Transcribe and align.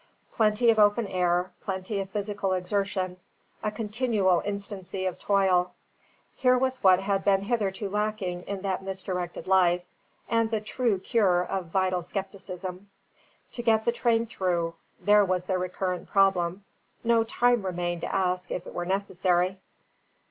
Plenty 0.31 0.71
of 0.71 0.79
open 0.79 1.05
air, 1.05 1.51
plenty 1.61 1.99
of 1.99 2.09
physical 2.09 2.53
exertion, 2.53 3.17
a 3.61 3.69
continual 3.69 4.41
instancy 4.43 5.05
of 5.07 5.19
toil; 5.19 5.75
here 6.37 6.57
was 6.57 6.83
what 6.83 7.01
had 7.01 7.23
been 7.23 7.43
hitherto 7.43 7.87
lacking 7.87 8.41
in 8.47 8.61
that 8.63 8.81
misdirected 8.81 9.45
life, 9.45 9.83
and 10.27 10.49
the 10.49 10.59
true 10.59 10.97
cure 10.97 11.43
of 11.45 11.67
vital 11.67 12.01
scepticism. 12.01 12.89
To 13.51 13.61
get 13.61 13.85
the 13.85 13.91
train 13.91 14.25
through: 14.25 14.73
there 14.99 15.23
was 15.23 15.45
the 15.45 15.59
recurrent 15.59 16.09
problem; 16.09 16.63
no 17.03 17.23
time 17.23 17.63
remained 17.63 18.01
to 18.01 18.11
ask 18.11 18.49
if 18.49 18.65
it 18.65 18.73
were 18.73 18.87
necessary. 18.87 19.59